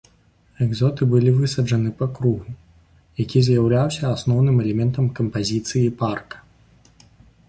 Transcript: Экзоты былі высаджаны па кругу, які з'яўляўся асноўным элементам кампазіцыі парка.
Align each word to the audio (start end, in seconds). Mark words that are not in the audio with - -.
Экзоты 0.65 1.01
былі 1.09 1.33
высаджаны 1.41 1.91
па 1.99 2.07
кругу, 2.15 2.53
які 3.23 3.43
з'яўляўся 3.47 4.03
асноўным 4.15 4.57
элементам 4.63 5.11
кампазіцыі 5.21 5.93
парка. 6.01 6.37